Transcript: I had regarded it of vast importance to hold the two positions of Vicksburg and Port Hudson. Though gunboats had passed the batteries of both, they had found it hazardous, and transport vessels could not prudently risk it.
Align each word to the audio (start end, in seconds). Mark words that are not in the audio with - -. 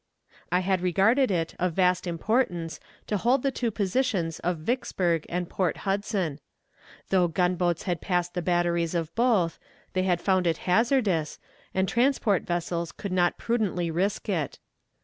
I 0.51 0.61
had 0.61 0.81
regarded 0.81 1.29
it 1.29 1.53
of 1.59 1.73
vast 1.73 2.07
importance 2.07 2.79
to 3.05 3.17
hold 3.17 3.43
the 3.43 3.51
two 3.51 3.69
positions 3.69 4.39
of 4.39 4.57
Vicksburg 4.57 5.27
and 5.29 5.47
Port 5.47 5.77
Hudson. 5.85 6.39
Though 7.09 7.27
gunboats 7.27 7.83
had 7.83 8.01
passed 8.01 8.33
the 8.33 8.41
batteries 8.41 8.95
of 8.95 9.13
both, 9.13 9.59
they 9.93 10.01
had 10.01 10.19
found 10.19 10.47
it 10.47 10.57
hazardous, 10.65 11.37
and 11.75 11.87
transport 11.87 12.41
vessels 12.41 12.91
could 12.91 13.11
not 13.11 13.37
prudently 13.37 13.91
risk 13.91 14.27
it. 14.27 14.57